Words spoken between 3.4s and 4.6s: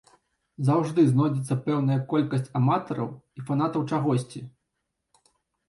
фанатаў чагосьці.